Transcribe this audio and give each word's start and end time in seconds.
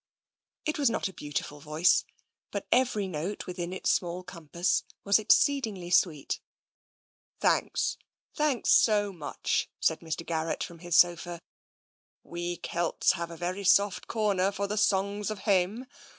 It 0.65 0.79
was 0.79 0.89
not 0.89 1.07
a 1.07 1.13
beautiful 1.13 1.59
voice, 1.59 2.05
but 2.49 2.65
every 2.71 3.07
note 3.07 3.45
within 3.45 3.71
its 3.71 3.91
small 3.91 4.23
compass 4.23 4.83
was 5.03 5.19
exceedingly 5.19 5.91
sweet." 5.91 6.39
Thanks— 7.39 7.97
thanks 8.41 8.71
so 8.71 9.13
much," 9.13 9.69
said 9.79 9.99
Mr. 9.99 10.25
Garrett 10.25 10.63
from 10.63 10.79
his 10.79 10.97
sofa." 10.97 11.39
We 12.33 12.57
Kelts 12.57 13.11
have 13.11 13.29
a 13.29 13.37
very 13.37 13.63
soft 13.63 14.07
corner 14.07 14.51
for 14.51 14.65
the 14.65 14.75
Songs 14.75 15.29
of 15.29 15.37
Hame. 15.41 15.85